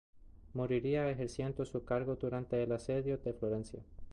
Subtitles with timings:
[0.55, 3.83] Moriría ejerciendo su cargo durante el asedio de Florencia.